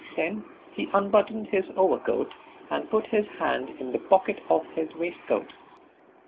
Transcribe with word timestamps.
Then 0.15 0.43
he 0.73 0.89
unbuttoned 0.95 1.49
his 1.49 1.63
overcoat 1.77 2.33
and 2.71 2.89
put 2.89 3.05
his 3.05 3.27
hand 3.37 3.69
in 3.79 3.91
the 3.91 3.99
pocket 3.99 4.41
of 4.49 4.65
his 4.73 4.89
waistcoat. 4.95 5.53